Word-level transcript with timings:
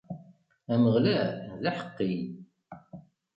Ameɣlal, 0.73 1.29
d 1.61 1.63
aḥeqqi. 1.71 2.13